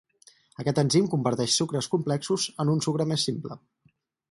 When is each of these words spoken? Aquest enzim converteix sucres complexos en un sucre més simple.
Aquest 0.63 0.79
enzim 0.83 1.09
converteix 1.11 1.51
sucres 1.61 1.91
complexos 1.97 2.47
en 2.65 2.73
un 2.75 2.83
sucre 2.89 3.09
més 3.13 3.29
simple. 3.31 3.61